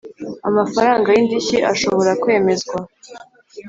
amafaranga 0.49 1.07
y 1.11 1.19
indishyi 1.21 1.57
ashobora 1.71 2.11
kwemezwa 2.21 2.75